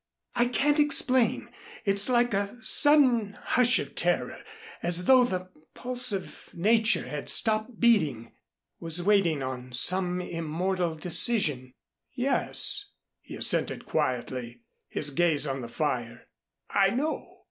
I 0.33 0.47
can't 0.47 0.79
explain. 0.79 1.49
It's 1.85 2.09
like 2.09 2.33
a 2.33 2.57
sudden 2.59 3.37
hush 3.39 3.77
of 3.77 3.93
terror 3.93 4.43
as 4.81 5.05
though 5.05 5.23
the 5.23 5.49
pulse 5.75 6.11
of 6.11 6.49
Nature 6.53 7.07
had 7.07 7.29
stopped 7.29 7.79
beating 7.79 8.31
was 8.79 9.03
waiting 9.03 9.43
on 9.43 9.73
some 9.73 10.19
immortal 10.19 10.95
decision." 10.95 11.73
"Yes," 12.15 12.93
he 13.21 13.35
assented 13.35 13.85
quietly, 13.85 14.61
his 14.89 15.11
gaze 15.11 15.45
on 15.45 15.61
the 15.61 15.69
fire. 15.69 16.27
"I 16.71 16.89
know. 16.89 17.37